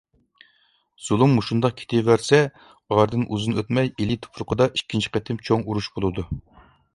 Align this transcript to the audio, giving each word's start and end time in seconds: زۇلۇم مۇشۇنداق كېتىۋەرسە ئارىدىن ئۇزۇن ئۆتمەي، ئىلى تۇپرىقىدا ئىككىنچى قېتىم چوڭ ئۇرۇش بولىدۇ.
زۇلۇم 1.07 1.35
مۇشۇنداق 1.39 1.75
كېتىۋەرسە 1.81 2.39
ئارىدىن 2.95 3.27
ئۇزۇن 3.29 3.59
ئۆتمەي، 3.63 3.93
ئىلى 4.01 4.17
تۇپرىقىدا 4.25 4.69
ئىككىنچى 4.73 5.13
قېتىم 5.19 5.41
چوڭ 5.51 5.69
ئۇرۇش 5.69 5.93
بولىدۇ. 5.99 6.27